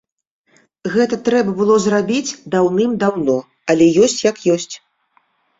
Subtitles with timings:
[0.93, 3.37] Гэта трэба было зрабіць даўным-даўно,
[3.75, 4.75] але ёсць як ёсць.